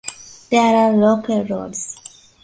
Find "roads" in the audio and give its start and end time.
1.45-1.95